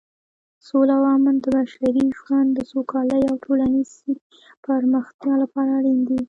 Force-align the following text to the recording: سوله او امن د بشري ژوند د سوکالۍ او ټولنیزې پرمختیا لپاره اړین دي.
سوله 0.67 0.93
او 0.99 1.05
امن 1.15 1.35
د 1.43 1.45
بشري 1.55 2.05
ژوند 2.19 2.49
د 2.53 2.59
سوکالۍ 2.71 3.21
او 3.31 3.35
ټولنیزې 3.45 4.11
پرمختیا 4.65 5.33
لپاره 5.43 5.69
اړین 5.79 5.99
دي. 6.07 6.17